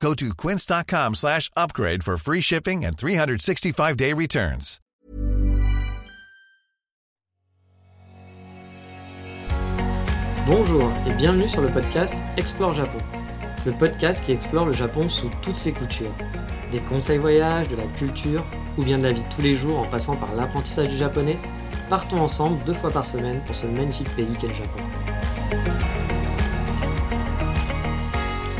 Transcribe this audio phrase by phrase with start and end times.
[0.00, 4.80] Go to quince.com slash upgrade for free shipping and 365-day returns.
[10.46, 13.00] Bonjour et bienvenue sur le podcast Explore Japon,
[13.64, 16.14] le podcast qui explore le Japon sous toutes ses coutures.
[16.70, 18.44] Des conseils voyages, de la culture
[18.78, 21.38] ou bien de la vie de tous les jours en passant par l'apprentissage du japonais,
[21.88, 24.80] partons ensemble deux fois par semaine pour ce magnifique pays qu'est le Japon.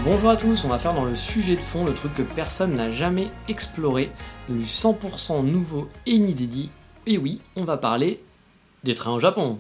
[0.09, 2.77] Bonjour à tous, on va faire dans le sujet de fond le truc que personne
[2.77, 4.13] n'a jamais exploré,
[4.49, 6.71] du 100% nouveau et inédit.
[7.07, 8.23] Et oui, on va parler
[8.85, 9.59] des trains au Japon.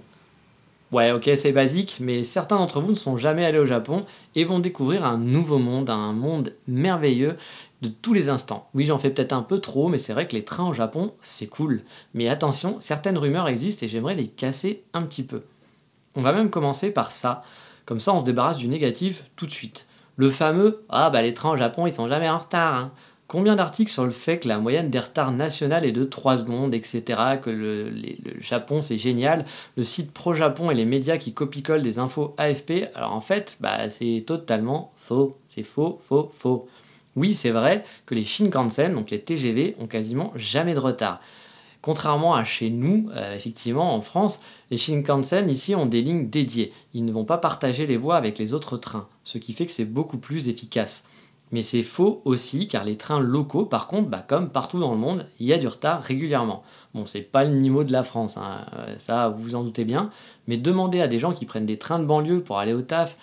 [0.92, 4.44] Ouais, ok, c'est basique, mais certains d'entre vous ne sont jamais allés au Japon et
[4.44, 7.36] vont découvrir un nouveau monde, un monde merveilleux
[7.82, 8.68] de tous les instants.
[8.72, 11.12] Oui, j'en fais peut-être un peu trop, mais c'est vrai que les trains au Japon,
[11.20, 11.82] c'est cool.
[12.14, 15.42] Mais attention, certaines rumeurs existent et j'aimerais les casser un petit peu.
[16.14, 17.42] On va même commencer par ça.
[17.84, 19.88] Comme ça, on se débarrasse du négatif tout de suite.
[20.16, 22.74] Le fameux Ah bah les trains au Japon, ils sont jamais en retard.
[22.76, 22.92] hein.
[23.28, 26.72] Combien d'articles sur le fait que la moyenne des retards nationale est de 3 secondes,
[26.74, 27.02] etc.,
[27.42, 27.92] que le
[28.40, 29.44] Japon c'est génial,
[29.76, 33.90] le site pro-Japon et les médias qui copie-collent des infos AFP, alors en fait, bah,
[33.90, 35.38] c'est totalement faux.
[35.46, 36.68] C'est faux, faux, faux.
[37.16, 41.20] Oui, c'est vrai que les Shinkansen, donc les TGV, ont quasiment jamais de retard.
[41.86, 44.40] Contrairement à chez nous, euh, effectivement, en France,
[44.72, 46.72] les Shinkansen ici ont des lignes dédiées.
[46.94, 49.70] Ils ne vont pas partager les voies avec les autres trains, ce qui fait que
[49.70, 51.04] c'est beaucoup plus efficace.
[51.52, 54.98] Mais c'est faux aussi, car les trains locaux, par contre, bah, comme partout dans le
[54.98, 56.64] monde, il y a du retard régulièrement.
[56.92, 59.84] Bon, c'est pas le niveau de la France, hein, euh, ça vous vous en doutez
[59.84, 60.10] bien,
[60.48, 63.16] mais demandez à des gens qui prennent des trains de banlieue pour aller au taf,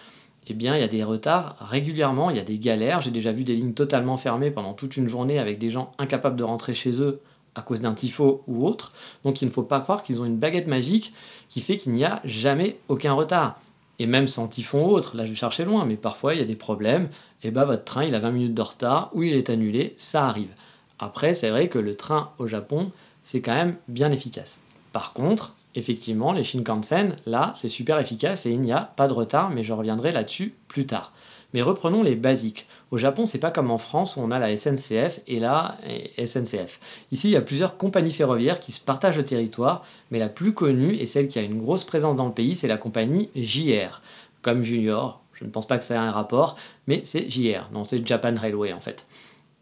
[0.47, 3.01] eh bien, il y a des retards régulièrement, il y a des galères.
[3.01, 6.37] J'ai déjà vu des lignes totalement fermées pendant toute une journée avec des gens incapables
[6.37, 7.21] de rentrer chez eux
[7.55, 8.93] à cause d'un tifo ou autre.
[9.23, 11.13] Donc, il ne faut pas croire qu'ils ont une baguette magique
[11.49, 13.59] qui fait qu'il n'y a jamais aucun retard.
[13.99, 16.43] Et même sans typhon ou autre, là je vais chercher loin, mais parfois il y
[16.43, 17.09] a des problèmes,
[17.43, 20.25] et bah votre train il a 20 minutes de retard ou il est annulé, ça
[20.25, 20.49] arrive.
[20.99, 22.91] Après, c'est vrai que le train au Japon,
[23.23, 24.61] c'est quand même bien efficace.
[24.93, 29.13] Par contre, effectivement, les Shinkansen, là, c'est super efficace et il n'y a pas de
[29.13, 31.13] retard, mais je reviendrai là-dessus plus tard.
[31.53, 32.67] Mais reprenons les basiques.
[32.91, 35.77] Au Japon, c'est pas comme en France où on a la SNCF et la
[36.23, 36.79] SNCF.
[37.11, 40.53] Ici, il y a plusieurs compagnies ferroviaires qui se partagent le territoire, mais la plus
[40.53, 44.01] connue et celle qui a une grosse présence dans le pays, c'est la compagnie JR,
[44.41, 45.21] comme Junior.
[45.33, 46.55] Je ne pense pas que ça ait un rapport,
[46.87, 47.69] mais c'est JR.
[47.73, 49.05] Non, c'est Japan Railway en fait.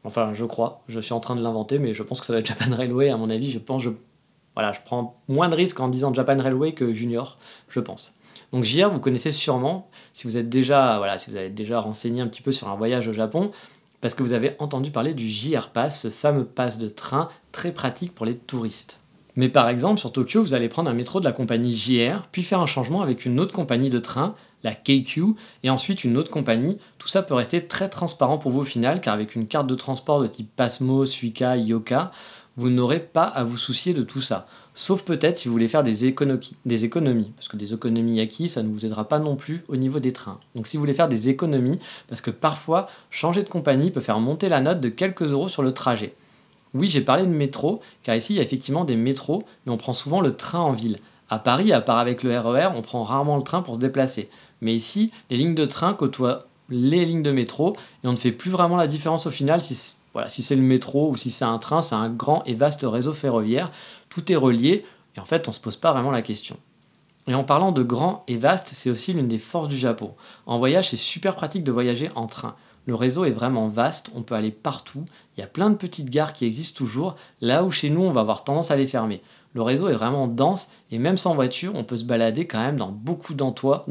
[0.03, 0.83] Enfin, je crois.
[0.87, 3.09] Je suis en train de l'inventer, mais je pense que ça va Japan Railway.
[3.09, 3.83] À mon avis, je pense,
[4.55, 7.37] voilà, je prends moins de risques en disant Japan Railway que Junior,
[7.69, 8.17] je pense.
[8.51, 12.21] Donc JR, vous connaissez sûrement si vous êtes déjà, voilà, si vous avez déjà renseigné
[12.21, 13.51] un petit peu sur un voyage au Japon,
[14.01, 17.71] parce que vous avez entendu parler du JR Pass, ce fameux pass de train très
[17.71, 19.01] pratique pour les touristes.
[19.35, 22.43] Mais par exemple, sur Tokyo, vous allez prendre un métro de la compagnie JR, puis
[22.43, 26.29] faire un changement avec une autre compagnie de train, la KQ, et ensuite une autre
[26.29, 26.79] compagnie.
[26.97, 29.75] Tout ça peut rester très transparent pour vous au final, car avec une carte de
[29.75, 32.11] transport de type Pasmo, Suica, Yoka,
[32.57, 34.47] vous n'aurez pas à vous soucier de tout ça.
[34.73, 38.69] Sauf peut-être si vous voulez faire des économies, parce que des économies acquis, ça ne
[38.69, 40.39] vous aidera pas non plus au niveau des trains.
[40.55, 44.19] Donc si vous voulez faire des économies, parce que parfois, changer de compagnie peut faire
[44.19, 46.13] monter la note de quelques euros sur le trajet.
[46.73, 49.77] Oui, j'ai parlé de métro, car ici il y a effectivement des métros, mais on
[49.77, 50.97] prend souvent le train en ville.
[51.29, 54.29] À Paris, à part avec le RER, on prend rarement le train pour se déplacer.
[54.61, 58.31] Mais ici, les lignes de train côtoient les lignes de métro, et on ne fait
[58.31, 61.45] plus vraiment la différence au final si voilà, si c'est le métro ou si c'est
[61.45, 63.71] un train, c'est un grand et vaste réseau ferroviaire.
[64.09, 64.85] Tout est relié
[65.15, 66.57] et en fait, on ne se pose pas vraiment la question.
[67.27, 70.13] Et en parlant de grand et vaste, c'est aussi l'une des forces du Japon.
[70.45, 72.55] En voyage, c'est super pratique de voyager en train.
[72.87, 75.05] Le réseau est vraiment vaste, on peut aller partout,
[75.37, 78.11] il y a plein de petites gares qui existent toujours, là où chez nous on
[78.11, 79.21] va avoir tendance à les fermer.
[79.53, 82.77] Le réseau est vraiment dense et même sans voiture, on peut se balader quand même
[82.77, 83.85] dans beaucoup d'endroits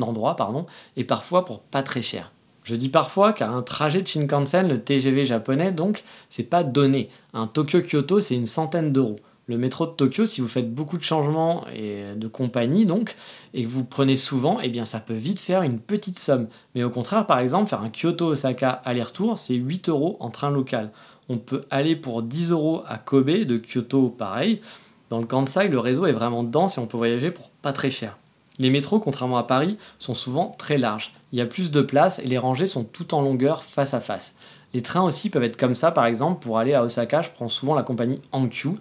[0.97, 2.33] et parfois pour pas très cher.
[2.71, 7.09] Je dis parfois car un trajet de Shinkansen, le TGV japonais, donc, c'est pas donné.
[7.35, 9.17] Un Tokyo-Kyoto, c'est une centaine d'euros.
[9.49, 13.17] Le métro de Tokyo, si vous faites beaucoup de changements et de compagnie, donc,
[13.55, 16.47] et que vous prenez souvent, eh bien ça peut vite faire une petite somme.
[16.77, 20.93] Mais au contraire, par exemple, faire un Kyoto-Osaka aller-retour, c'est 8 euros en train local.
[21.29, 24.61] On peut aller pour 10 euros à Kobe, de Kyoto pareil.
[25.09, 27.91] Dans le Kansai, le réseau est vraiment dense et on peut voyager pour pas très
[27.91, 28.17] cher.
[28.61, 31.13] Les métros, contrairement à Paris, sont souvent très larges.
[31.33, 34.01] Il y a plus de place et les rangées sont toutes en longueur face à
[34.01, 34.37] face.
[34.75, 37.49] Les trains aussi peuvent être comme ça, par exemple, pour aller à Osaka, je prends
[37.49, 38.73] souvent la compagnie Hankyu.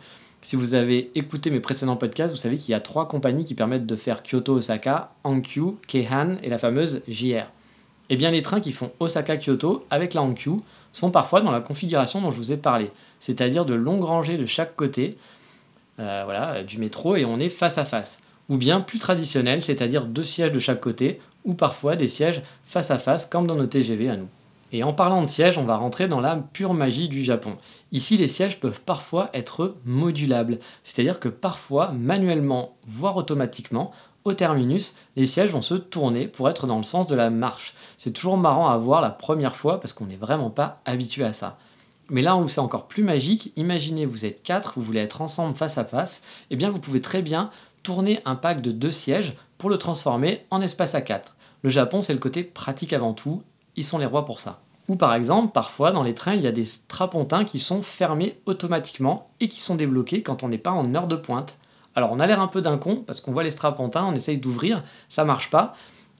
[0.41, 3.55] Si vous avez écouté mes précédents podcasts, vous savez qu'il y a trois compagnies qui
[3.55, 7.45] permettent de faire Kyoto-Osaka, Hankyu, Keihan et la fameuse JR.
[8.09, 10.57] Eh bien, les trains qui font Osaka-Kyoto avec la Hankyu
[10.91, 12.91] sont parfois dans la configuration dont je vous ai parlé,
[13.21, 15.17] c'est-à-dire de longues rangées de chaque côté
[15.99, 18.21] euh, voilà, du métro et on est face à face.
[18.49, 22.91] Ou bien plus traditionnel, c'est-à-dire deux sièges de chaque côté, ou parfois des sièges face
[22.91, 24.27] à face comme dans nos TGV à nous.
[24.71, 27.57] Et en parlant de sièges, on va rentrer dans la pure magie du Japon.
[27.91, 33.91] Ici, les sièges peuvent parfois être modulables, c'est-à-dire que parfois, manuellement, voire automatiquement,
[34.25, 37.73] au terminus, les sièges vont se tourner pour être dans le sens de la marche.
[37.97, 41.33] C'est toujours marrant à voir la première fois parce qu'on n'est vraiment pas habitué à
[41.33, 41.57] ça.
[42.09, 45.55] Mais là où c'est encore plus magique, imaginez vous êtes quatre, vous voulez être ensemble
[45.55, 47.51] face à face, et eh bien vous pouvez très bien
[47.89, 51.35] tourner un pack de deux sièges pour le transformer en espace à quatre.
[51.63, 53.41] Le Japon, c'est le côté pratique avant tout,
[53.75, 54.59] ils sont les rois pour ça.
[54.89, 58.39] Ou par exemple, parfois dans les trains, il y a des strapontins qui sont fermés
[58.45, 61.57] automatiquement et qui sont débloqués quand on n'est pas en heure de pointe.
[61.95, 64.37] Alors on a l'air un peu d'un con parce qu'on voit les strapontins, on essaye
[64.37, 65.73] d'ouvrir, ça marche pas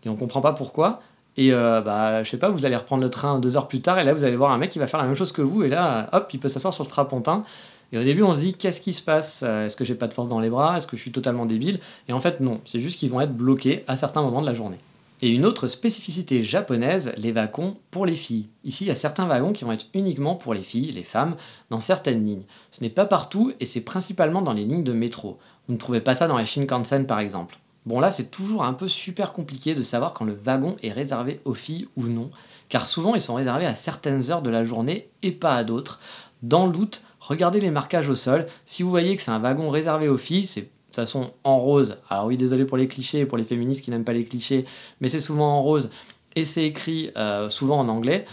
[0.03, 1.01] et on comprend pas pourquoi.
[1.37, 3.99] Et euh, bah, je sais pas, vous allez reprendre le train deux heures plus tard
[3.99, 5.63] et là vous allez voir un mec qui va faire la même chose que vous
[5.63, 7.43] et là, hop, il peut s'asseoir sur le strapontin.
[7.91, 9.43] Et au début, on se dit qu'est-ce qui se passe?
[9.43, 10.77] Est-ce que j'ai pas de force dans les bras?
[10.77, 11.79] Est-ce que je suis totalement débile?
[12.07, 14.53] Et en fait, non, c'est juste qu'ils vont être bloqués à certains moments de la
[14.53, 14.77] journée.
[15.21, 18.47] Et une autre spécificité japonaise, les wagons pour les filles.
[18.63, 21.35] Ici, il y a certains wagons qui vont être uniquement pour les filles, les femmes,
[21.69, 22.45] dans certaines lignes.
[22.71, 25.37] Ce n'est pas partout et c'est principalement dans les lignes de métro.
[25.67, 27.57] Vous ne trouvez pas ça dans les Shinkansen par exemple.
[27.85, 31.41] Bon là, c'est toujours un peu super compliqué de savoir quand le wagon est réservé
[31.43, 32.29] aux filles ou non,
[32.69, 35.99] car souvent ils sont réservés à certaines heures de la journée et pas à d'autres.
[36.43, 38.45] Dans doute, regardez les marquages au sol.
[38.65, 41.59] Si vous voyez que c'est un wagon réservé aux filles, c'est de toute façon en
[41.59, 41.97] rose.
[42.09, 44.65] Alors oui, désolé pour les clichés, pour les féministes qui n'aiment pas les clichés,
[45.01, 45.89] mais c'est souvent en rose
[46.35, 48.25] et c'est écrit euh, souvent en anglais.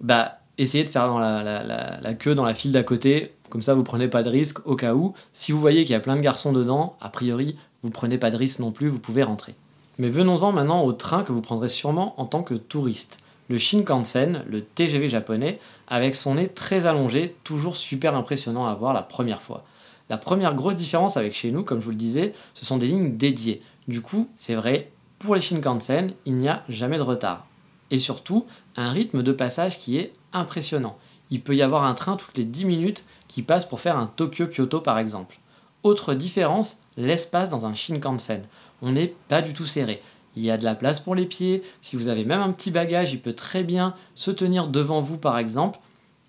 [0.00, 4.08] Bah, essayez de faire la, queue dans la file d'à côté, comme ça vous prenez
[4.08, 5.14] pas de risque au cas où.
[5.32, 8.30] Si vous voyez qu'il y a plein de garçons dedans, a priori vous prenez pas
[8.30, 9.54] de risque non plus, vous pouvez rentrer.
[9.98, 13.18] Mais venons-en maintenant au train que vous prendrez sûrement en tant que touriste.
[13.52, 18.94] Le Shinkansen, le TGV japonais, avec son nez très allongé, toujours super impressionnant à voir
[18.94, 19.62] la première fois.
[20.08, 22.86] La première grosse différence avec chez nous, comme je vous le disais, ce sont des
[22.86, 23.60] lignes dédiées.
[23.88, 27.46] Du coup, c'est vrai, pour les Shinkansen, il n'y a jamais de retard.
[27.90, 28.46] Et surtout,
[28.76, 30.96] un rythme de passage qui est impressionnant.
[31.28, 34.06] Il peut y avoir un train toutes les 10 minutes qui passe pour faire un
[34.06, 35.40] Tokyo-Kyoto par exemple.
[35.82, 38.44] Autre différence, l'espace dans un Shinkansen.
[38.80, 40.00] On n'est pas du tout serré.
[40.36, 41.62] Il y a de la place pour les pieds.
[41.80, 45.18] Si vous avez même un petit bagage, il peut très bien se tenir devant vous
[45.18, 45.78] par exemple.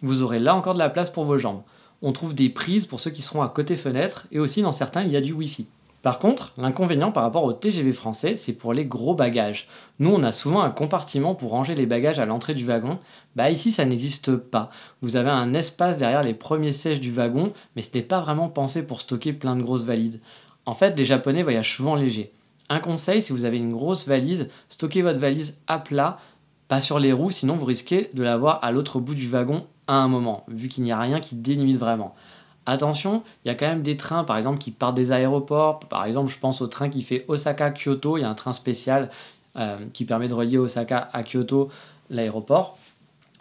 [0.02, 1.62] Vous aurez là encore de la place pour vos jambes
[2.04, 5.04] on trouve des prises pour ceux qui seront à côté fenêtre, et aussi dans certains,
[5.04, 5.66] il y a du Wi-Fi.
[6.02, 9.70] Par contre, l'inconvénient par rapport au TGV français, c'est pour les gros bagages.
[10.00, 13.00] Nous, on a souvent un compartiment pour ranger les bagages à l'entrée du wagon.
[13.38, 14.70] Bah ici, ça n'existe pas.
[15.02, 18.50] Vous avez un espace derrière les premiers sièges du wagon, mais ce n'est pas vraiment
[18.50, 20.20] pensé pour stocker plein de grosses valises.
[20.66, 22.34] En fait, les Japonais voyagent souvent légers.
[22.74, 26.18] Un conseil, si vous avez une grosse valise, stockez votre valise à plat,
[26.68, 29.98] pas sur les roues, sinon vous risquez de l'avoir à l'autre bout du wagon à
[29.98, 32.16] un moment, vu qu'il n'y a rien qui délimite vraiment.
[32.66, 35.82] Attention, il y a quand même des trains, par exemple, qui partent des aéroports.
[35.82, 38.18] Par exemple, je pense au train qui fait Osaka-Kyoto.
[38.18, 39.12] Il y a un train spécial
[39.56, 41.70] euh, qui permet de relier Osaka à Kyoto,
[42.10, 42.80] l'aéroport,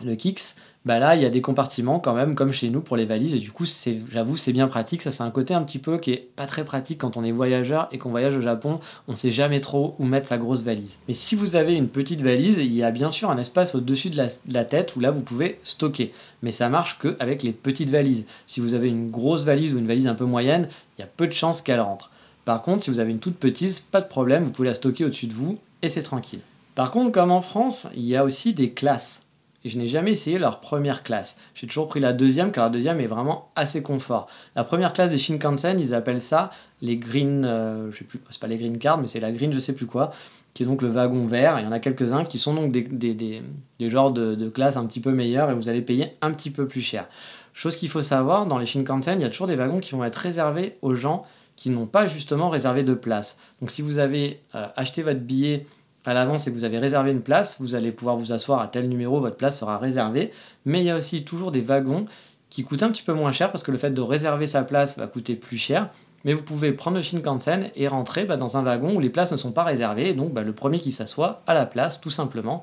[0.05, 2.96] le KIX bah là, il y a des compartiments quand même, comme chez nous pour
[2.96, 3.64] les valises, et du coup,
[4.11, 5.02] j'avoue, c'est bien pratique.
[5.02, 7.31] Ça, c'est un côté un petit peu qui est pas très pratique quand on est
[7.31, 8.81] voyageur et qu'on voyage au Japon.
[9.06, 10.98] On sait jamais trop où mettre sa grosse valise.
[11.06, 14.10] Mais si vous avez une petite valise, il y a bien sûr un espace au-dessus
[14.10, 16.12] de la, tête où là, vous pouvez stocker.
[16.43, 18.27] Mais ça marche que avec les petites valises.
[18.48, 21.08] Si vous avez une grosse valise ou une valise un peu moyenne, il y a
[21.08, 22.10] peu de chances qu'elle rentre.
[22.44, 25.05] Par contre, si vous avez une toute petite, pas de problème, vous pouvez la stocker
[25.05, 26.41] au-dessus de vous et c'est tranquille.
[26.74, 29.22] Par contre, comme en France, il y a aussi des classes
[29.69, 31.39] je n'ai jamais essayé leur première classe.
[31.55, 34.29] J'ai toujours pris la deuxième car la deuxième est vraiment assez confort.
[34.57, 36.51] La première classe des Shinkansen, ils appellent ça
[36.81, 39.53] les green, euh, je sais plus, c'est pas les green cards, mais c'est la green
[39.53, 40.13] je sais plus quoi,
[40.53, 41.61] qui est donc le wagon vert.
[41.61, 43.43] Il y en a quelques-uns qui sont donc des,
[43.81, 46.67] genres de, de classes un petit peu meilleures et vous allez payer un petit peu
[46.67, 47.09] plus cher.
[47.55, 50.05] Chose qu'il faut savoir, dans les Shinkansen, il y a toujours des wagons qui vont
[50.05, 53.39] être réservés aux gens qui n'ont pas justement réservé de place.
[53.61, 55.67] Donc si vous avez euh, acheté votre billet
[56.05, 58.89] à l'avance et vous avez réservé une place, vous allez pouvoir vous asseoir à tel
[58.89, 60.32] numéro, votre place sera réservée.
[60.65, 62.06] Mais il y a aussi toujours des wagons
[62.51, 64.99] qui coûtent un petit peu moins cher parce que le fait de réserver sa place
[64.99, 65.87] va coûter plus cher.
[66.25, 69.32] Mais vous pouvez prendre le Shinkansen et rentrer bah, dans un wagon où les places
[69.32, 70.13] ne sont pas réservées.
[70.13, 72.63] Donc bah, le premier qui s'assoit à la place, tout simplement.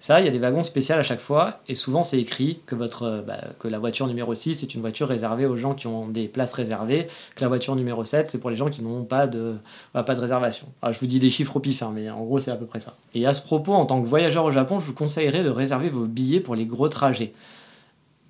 [0.00, 2.74] Ça, il y a des wagons spéciaux à chaque fois, et souvent c'est écrit que,
[2.74, 6.26] euh, bah, la voiture numéro 6 est une voiture réservée aux gens qui ont des
[6.26, 9.56] places réservées, que la voiture numéro 7 c'est pour les gens qui n'ont pas de,
[9.92, 10.68] bah, pas de réservation.
[10.90, 12.80] je vous dis des chiffres au pif, hein, mais en gros c'est à peu près
[12.80, 12.96] ça.
[13.14, 15.90] Et à ce propos, en tant que voyageur au Japon, je vous conseillerais de réserver
[15.90, 17.34] vos billets pour les gros trajets.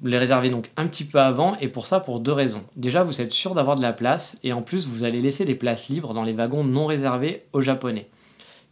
[0.02, 2.64] les réservez donc un petit peu avant et pour ça pour deux raisons.
[2.74, 5.54] Déjà, vous êtes sûr d'avoir de la place et en plus, vous allez laisser des
[5.54, 8.08] places libres dans les wagons non réservés aux japonais.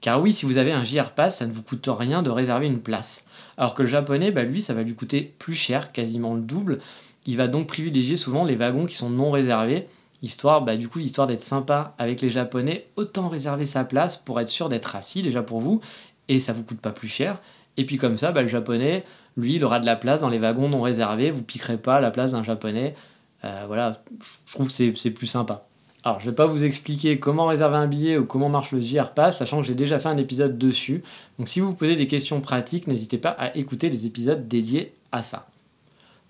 [0.01, 2.67] Car oui, si vous avez un JR Pass, ça ne vous coûte rien de réserver
[2.67, 3.25] une place.
[3.57, 6.79] Alors que le japonais, bah lui, ça va lui coûter plus cher, quasiment le double.
[7.27, 9.89] Il va donc privilégier souvent les wagons qui sont non réservés,
[10.23, 14.41] histoire, bah, du coup, histoire d'être sympa avec les japonais, autant réserver sa place pour
[14.41, 15.81] être sûr d'être assis déjà pour vous,
[16.29, 17.41] et ça vous coûte pas plus cher.
[17.77, 19.05] Et puis comme ça, bah, le japonais,
[19.37, 22.11] lui, il aura de la place dans les wagons non réservés, vous piquerez pas la
[22.11, 22.95] place d'un japonais.
[23.45, 24.03] Euh, voilà,
[24.47, 25.68] je trouve que c'est plus sympa.
[26.09, 28.81] Alors, je ne vais pas vous expliquer comment réserver un billet ou comment marche le
[28.81, 31.03] JR sachant que j'ai déjà fait un épisode dessus.
[31.39, 34.95] Donc, si vous vous posez des questions pratiques, n'hésitez pas à écouter des épisodes dédiés
[35.13, 35.49] à ça.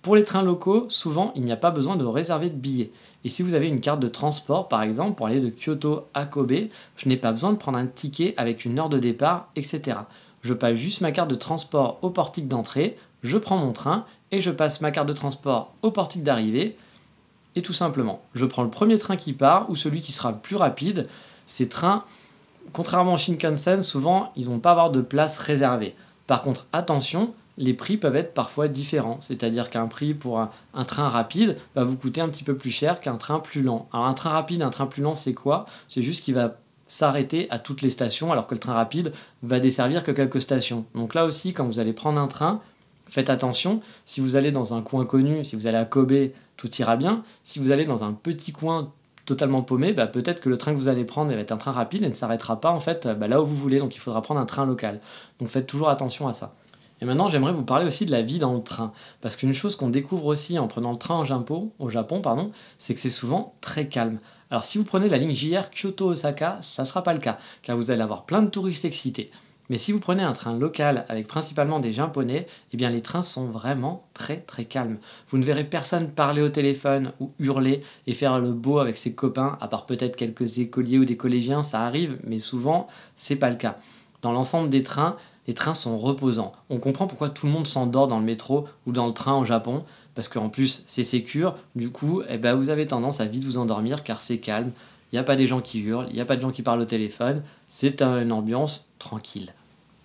[0.02, 2.90] Pour les trains locaux, souvent, il n'y a pas besoin de réserver de billets.
[3.23, 6.25] Et si vous avez une carte de transport, par exemple, pour aller de Kyoto à
[6.25, 6.66] Kobe,
[6.97, 9.99] je n'ai pas besoin de prendre un ticket avec une heure de départ, etc.
[10.42, 14.40] Je passe juste ma carte de transport au portique d'entrée, je prends mon train et
[14.40, 16.76] je passe ma carte de transport au portique d'arrivée
[17.62, 20.57] tout simplement, je prends le premier train qui part ou celui qui sera le plus
[20.57, 21.09] rapide.
[21.47, 22.05] Ces trains,
[22.73, 25.95] contrairement au Shinkansen, souvent, ils vont pas avoir de place réservée.
[26.27, 29.19] Par contre, attention, les prix peuvent être parfois différents.
[29.21, 33.00] C'est-à-dire qu'un prix pour un, train rapide va vous coûter un petit peu plus cher
[33.00, 33.88] qu'un train plus lent.
[33.93, 35.67] Alors un train rapide, un train plus lent, c'est quoi?
[35.88, 39.12] C'est juste qu'il va s'arrêter à toutes les stations, alors que le train rapide
[39.43, 40.87] va desservir que quelques stations.
[40.95, 42.62] Donc là aussi, quand vous allez prendre un train,
[43.09, 43.81] faites attention.
[44.05, 47.23] Si vous allez dans un coin connu, si vous allez à Kobe, tout ira bien.
[47.45, 48.93] Si vous allez dans un petit coin
[49.25, 51.73] totalement paumé, bah, peut-être que le train que vous allez prendre va être un train
[51.73, 53.79] rapide et ne s'arrêtera pas en fait bah, là où vous voulez.
[53.79, 55.00] Donc il faudra prendre un train local.
[55.38, 56.55] Donc faites toujours attention à ça.
[57.00, 58.93] Et maintenant, j'aimerais vous parler aussi de la vie dans le train.
[59.21, 62.50] Parce qu'une chose qu'on découvre aussi en prenant le train au Japon, au Japon pardon,
[62.79, 64.19] c'est que c'est souvent très calme.
[64.50, 67.77] Alors si vous prenez la ligne JR Kyoto-Osaka, ça ne sera pas le cas, car
[67.77, 69.31] vous allez avoir plein de touristes excités.
[69.71, 73.23] Mais si vous prenez un train local avec principalement des japonais, eh bien les trains
[73.23, 74.99] sont vraiment très très calmes.
[75.29, 79.15] Vous ne verrez personne parler au téléphone ou hurler et faire le beau avec ses
[79.15, 83.51] copains, à part peut-être quelques écoliers ou des collégiens, ça arrive, mais souvent c'est pas
[83.51, 83.79] le cas.
[84.23, 86.53] Dans l'ensemble des trains, les trains sont reposants.
[86.71, 89.45] On comprend pourquoi tout le monde s'endort dans le métro ou dans le train au
[89.45, 89.85] Japon,
[90.15, 93.59] parce qu'en plus c'est sécure, du coup eh ben, vous avez tendance à vite vous
[93.59, 94.73] endormir car c'est calme,
[95.13, 96.63] il n'y a pas des gens qui hurlent, il n'y a pas de gens qui
[96.63, 99.53] parlent au téléphone, c'est une ambiance tranquille.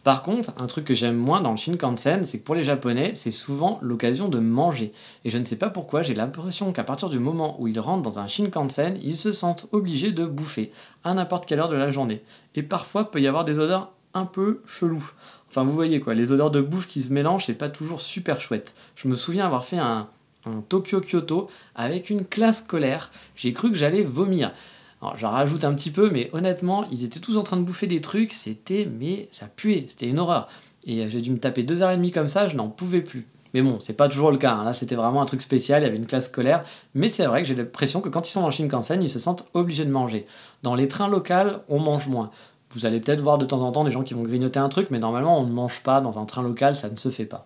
[0.04, 3.12] Par contre, un truc que j'aime moins dans le Shinkansen, c'est que pour les Japonais,
[3.16, 4.92] c'est souvent l'occasion de manger.
[5.24, 8.02] Et je ne sais pas pourquoi, j'ai l'impression qu'à partir du moment où ils rentrent
[8.02, 10.74] dans un Shinkansen, ils se sentent obligés de bouffer,
[11.06, 12.22] à n'importe quelle heure de la journée.
[12.56, 15.12] Et parfois, peut y avoir des odeurs un peu cheloues.
[15.50, 18.42] Enfin, vous voyez quoi, les odeurs de bouffe qui se mélangent, c'est pas toujours super
[18.42, 18.76] chouette.
[18.96, 20.10] Je me souviens avoir fait un,
[20.46, 23.12] un Tokyo-Kyoto avec une classe scolaire.
[23.36, 24.52] J'ai cru que j'allais vomir.
[25.04, 27.88] Alors j'en rajoute un petit peu, mais honnêtement, ils étaient tous en train de bouffer
[27.88, 30.48] des trucs, c'était, mais ça puait, c'était une horreur.
[30.86, 33.02] Et euh, j'ai dû me taper deux heures et demie comme ça, je n'en pouvais
[33.02, 33.28] plus.
[33.54, 34.64] Mais bon, c'est pas toujours le cas, hein.
[34.64, 36.64] là c'était vraiment un truc spécial, il y avait une classe scolaire,
[36.96, 39.20] mais c'est vrai que j'ai l'impression que quand ils sont dans le Shinkansen, ils se
[39.20, 40.26] sentent obligés de manger.
[40.64, 42.32] Dans les trains locaux, on mange moins.
[42.72, 44.90] Vous allez peut-être voir de temps en temps des gens qui vont grignoter un truc,
[44.90, 47.46] mais normalement on ne mange pas dans un train local, ça ne se fait pas.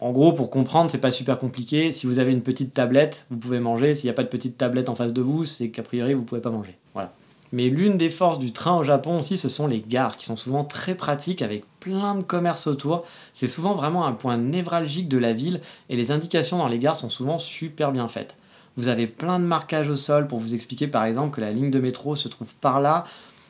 [0.00, 1.90] En gros, pour comprendre, c'est pas super compliqué.
[1.90, 3.94] Si vous avez une petite tablette, vous pouvez manger.
[3.94, 6.22] S'il n'y a pas de petite tablette en face de vous, c'est qu'a priori, vous
[6.22, 6.76] pouvez pas manger.
[6.94, 7.12] Voilà.
[7.50, 10.36] Mais l'une des forces du train au Japon aussi, ce sont les gares, qui sont
[10.36, 13.04] souvent très pratiques avec plein de commerces autour.
[13.32, 16.96] C'est souvent vraiment un point névralgique de la ville et les indications dans les gares
[16.96, 18.36] sont souvent super bien faites.
[18.76, 21.70] Vous avez plein de marquages au sol pour vous expliquer par exemple que la ligne
[21.70, 23.04] de métro se trouve par là,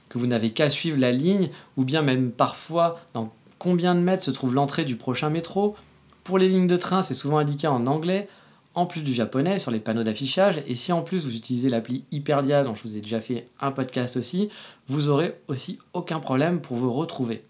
[0.08, 4.22] que vous n'avez qu'à suivre la ligne, ou bien même parfois dans combien de mètres
[4.22, 5.76] se trouve l'entrée du prochain métro,
[6.28, 8.28] pour les lignes de train, c'est souvent indiqué en anglais,
[8.74, 10.62] en plus du japonais, sur les panneaux d'affichage.
[10.66, 13.72] Et si en plus vous utilisez l'appli Hyperdia, dont je vous ai déjà fait un
[13.72, 14.50] podcast aussi,
[14.88, 17.44] vous aurez aussi aucun problème pour vous retrouver.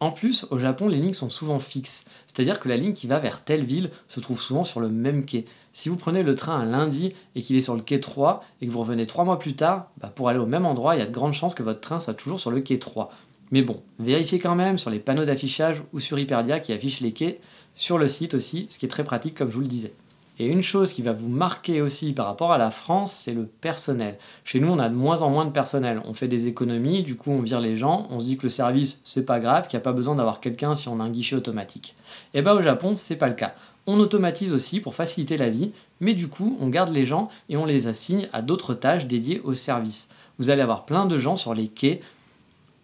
[0.00, 3.18] En plus, au Japon, les lignes sont souvent fixes, c'est-à-dire que la ligne qui va
[3.18, 5.44] vers telle ville se trouve souvent sur le même quai.
[5.74, 8.66] Si vous prenez le train un lundi et qu'il est sur le quai 3 et
[8.66, 11.02] que vous revenez 3 mois plus tard, bah, pour aller au même endroit, il y
[11.02, 13.12] a de grandes chances que votre train soit toujours sur le quai 3.
[13.50, 17.12] Mais bon, vérifiez quand même sur les panneaux d'affichage ou sur Hyperdia qui affichent les
[17.12, 17.38] quais,
[17.74, 19.94] sur le site aussi, ce qui est très pratique comme je vous le disais.
[20.40, 23.46] Et une chose qui va vous marquer aussi par rapport à la France, c'est le
[23.46, 24.18] personnel.
[24.44, 26.02] Chez nous, on a de moins en moins de personnel.
[26.06, 28.48] On fait des économies, du coup, on vire les gens, on se dit que le
[28.48, 31.10] service, c'est pas grave, qu'il n'y a pas besoin d'avoir quelqu'un si on a un
[31.10, 31.94] guichet automatique.
[32.32, 33.54] Et bah, au Japon, c'est pas le cas.
[33.86, 37.56] On automatise aussi pour faciliter la vie, mais du coup, on garde les gens et
[37.56, 40.08] on les assigne à d'autres tâches dédiées au service.
[40.38, 42.00] Vous allez avoir plein de gens sur les quais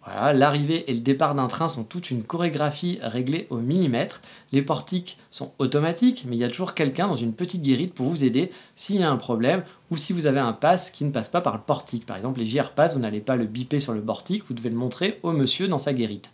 [0.07, 4.23] l'arrivée et le départ d'un train sont toute une chorégraphie réglée au millimètre.
[4.53, 8.07] Les portiques sont automatiques, mais il y a toujours quelqu'un dans une petite guérite pour
[8.07, 11.11] vous aider s'il y a un problème ou si vous avez un pass qui ne
[11.11, 12.07] passe pas par le portique.
[12.07, 14.71] Par exemple, les JR Pass, vous n'allez pas le biper sur le portique, vous devez
[14.71, 16.31] le montrer au monsieur dans sa guérite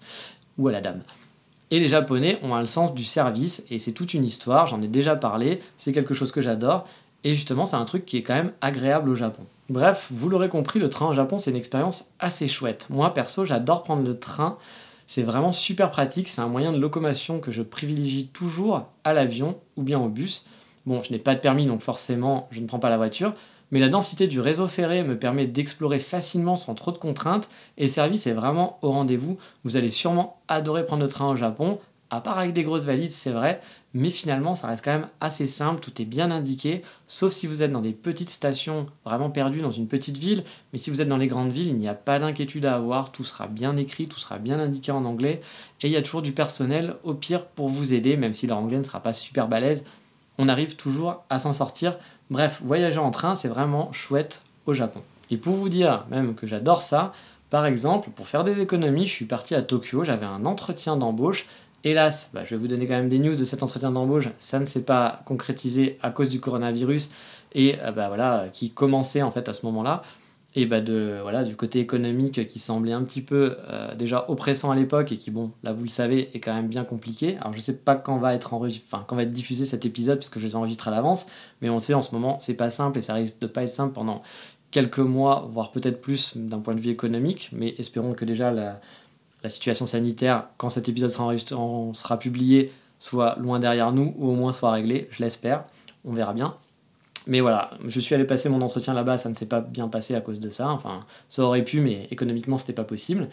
[0.58, 1.02] ou à la dame.
[1.73, 4.87] Et les Japonais ont un sens du service, et c'est toute une histoire, j'en ai
[4.87, 6.87] déjà parlé, c'est quelque chose que j'adore,
[7.26, 9.42] et justement c'est un truc qui est quand même agréable au Japon.
[9.68, 12.87] Bref, vous l'aurez compris, le train au Japon c'est une expérience assez chouette.
[12.88, 14.59] Moi perso j'adore prendre le train,
[15.09, 19.59] c'est vraiment super pratique, c'est un moyen de locomotion que je privilégie toujours à l'avion
[19.76, 20.47] ou bien au bus.
[20.87, 23.35] Bon, je n'ai pas de permis donc forcément je ne prends pas la voiture,
[23.73, 27.83] mais la densité du réseau ferré me permet d'explorer facilement sans trop de contraintes et
[27.83, 29.37] le service est vraiment au rendez-vous.
[29.64, 33.14] Vous allez sûrement adorer prendre le train au Japon, à part avec des grosses valises,
[33.14, 33.60] c'est vrai,
[33.94, 37.62] mais finalement ça reste quand même assez simple, tout est bien indiqué, sauf si vous
[37.62, 41.08] êtes dans des petites stations vraiment perdues dans une petite ville, mais si vous êtes
[41.08, 44.06] dans les grandes villes, il n'y a pas d'inquiétude à avoir, tout sera bien écrit,
[44.06, 45.40] tout sera bien indiqué en anglais,
[45.82, 48.58] et il y a toujours du personnel au pire pour vous aider, même si leur
[48.58, 49.84] anglais ne sera pas super balèze,
[50.38, 51.96] on arrive toujours à s'en sortir
[52.28, 55.00] Bref, voyager en train, c'est vraiment chouette au Japon.
[55.30, 57.12] Et pour vous dire même que j'adore ça,
[57.50, 61.46] par exemple, pour faire des économies, je suis parti à Tokyo, j'avais un entretien d'embauche.
[61.87, 64.59] Hélas, bah, je vais vous donner quand même des news de cet entretien d'embauche, ça
[64.59, 67.11] ne s'est pas concrétisé à cause du coronavirus
[67.52, 70.02] et euh, bah, voilà, qui commençait en fait à ce moment-là.
[70.57, 74.73] Et bah de, voilà, du côté économique qui semblait un petit peu euh, déjà oppressant
[74.73, 77.37] à l'époque et qui, bon, là vous le savez, est quand même bien compliqué.
[77.40, 80.40] Alors je sais pas quand va être, enfin, quand va être diffusé cet épisode puisque
[80.40, 81.26] je les enregistre à l'avance,
[81.62, 83.69] mais on sait en ce moment c'est pas simple et ça risque de pas être
[83.69, 84.23] simple pendant
[84.73, 88.81] quelques mois, voire peut-être plus d'un point de vue économique, mais espérons que déjà la,
[89.43, 94.52] la situation sanitaire, quand cet épisode sera, publié, soit loin derrière nous ou au moins
[94.52, 95.64] soit réglée, je l'espère,
[96.05, 96.55] on verra bien.
[97.26, 100.14] Mais voilà, je suis allé passer mon entretien là-bas, ça ne s'est pas bien passé
[100.14, 100.71] à cause de ça.
[100.71, 103.28] Enfin, ça aurait pu, mais économiquement, c'était pas possible.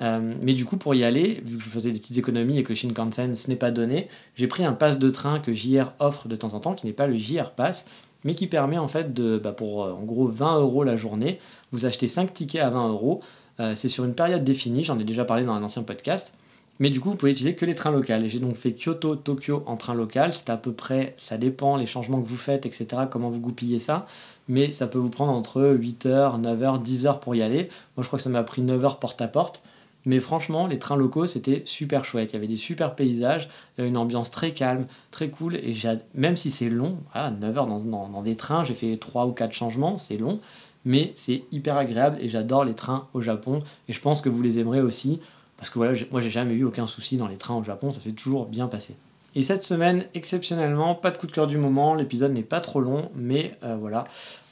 [0.00, 2.64] Euh, mais du coup, pour y aller, vu que je faisais des petites économies et
[2.64, 5.92] que le Shinkansen, ce n'est pas donné, j'ai pris un pass de train que JR
[6.00, 7.86] offre de temps en temps, qui n'est pas le JR Pass,
[8.24, 11.38] mais qui permet en fait de, bah, pour euh, en gros 20 euros la journée,
[11.70, 13.20] vous achetez 5 tickets à 20 euros.
[13.60, 16.34] Euh, c'est sur une période définie, j'en ai déjà parlé dans un ancien podcast.
[16.78, 18.12] Mais du coup, vous pouvez utiliser que les trains locaux.
[18.26, 20.32] J'ai donc fait Kyoto, Tokyo en train local.
[20.32, 23.78] C'est à peu près, ça dépend, les changements que vous faites, etc., comment vous goupillez
[23.78, 24.06] ça.
[24.48, 27.70] Mais ça peut vous prendre entre 8h, 9h, 10h pour y aller.
[27.96, 29.62] Moi, je crois que ça m'a pris 9h porte à porte.
[30.06, 32.32] Mais franchement, les trains locaux, c'était super chouette.
[32.32, 35.56] Il y avait des super paysages, une ambiance très calme, très cool.
[35.56, 35.72] Et
[36.14, 39.52] même si c'est long, 9 h dans, dans, des trains, j'ai fait 3 ou 4
[39.52, 40.38] changements, c'est long.
[40.86, 43.62] Mais c'est hyper agréable et j'adore les trains au Japon.
[43.88, 45.20] Et je pense que vous les aimerez aussi.
[45.58, 48.00] Parce que voilà, moi j'ai jamais eu aucun souci dans les trains au Japon, ça
[48.00, 48.96] s'est toujours bien passé.
[49.34, 52.80] Et cette semaine, exceptionnellement, pas de coup de cœur du moment, l'épisode n'est pas trop
[52.80, 54.04] long, mais euh, voilà,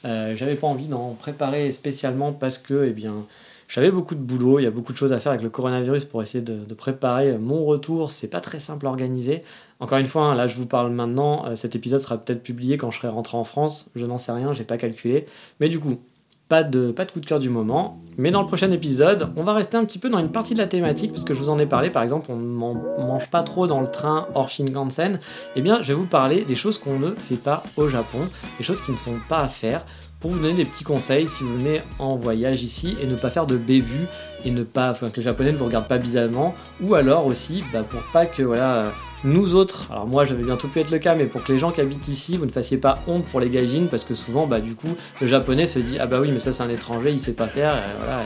[0.05, 3.25] euh, j'avais pas envie d'en préparer spécialement parce que, eh bien,
[3.67, 6.05] j'avais beaucoup de boulot, il y a beaucoup de choses à faire avec le coronavirus
[6.05, 9.41] pour essayer de, préparer mon retour, c'est pas très simple à organiser.
[9.79, 12.77] Encore une fois, hein, là je vous parle maintenant, euh, cet épisode sera peut-être publié
[12.77, 15.25] quand je serai rentré en France, je n'en sais rien, j'ai pas calculé,
[15.59, 15.99] mais du coup,
[16.47, 17.97] pas de, pas de coup de cœur du moment.
[18.17, 20.59] Mais dans le prochain épisode, on va rester un petit peu dans une partie de
[20.59, 23.67] la thématique, puisque je vous en ai parlé, par exemple, on ne mange pas trop
[23.67, 25.19] dans le train hors Shinkansen.
[25.55, 28.27] Eh bien, je vais vous parler des choses qu'on ne fait pas au Japon,
[28.57, 29.85] des choses qui ne sont pas à faire,
[30.19, 33.29] pour vous donner des petits conseils si vous venez en voyage ici et ne pas
[33.29, 34.07] faire de bévues
[34.43, 37.63] et ne pas, enfin, que les Japonais ne vous regardent pas bizarrement, ou alors aussi,
[37.73, 38.85] bah, pour pas que, voilà
[39.23, 41.71] nous autres, alors moi j'avais bientôt pu être le cas, mais pour que les gens
[41.71, 44.59] qui habitent ici, vous ne fassiez pas honte pour les gaijins, parce que souvent, bah
[44.59, 47.19] du coup, le japonais se dit ah bah oui, mais ça c'est un étranger, il
[47.19, 48.21] sait pas faire, voilà,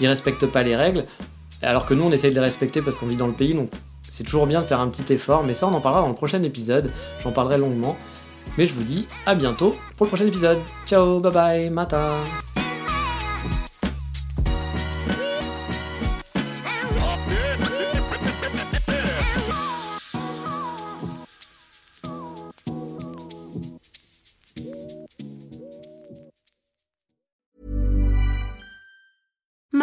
[0.00, 1.02] il respecte pas les règles,
[1.60, 3.70] alors que nous on essaye de les respecter parce qu'on vit dans le pays, donc
[4.08, 6.14] c'est toujours bien de faire un petit effort, mais ça on en parlera dans le
[6.14, 6.88] prochain épisode,
[7.24, 7.96] j'en parlerai longuement,
[8.56, 10.58] mais je vous dis à bientôt pour le prochain épisode.
[10.86, 11.70] Ciao, bye bye,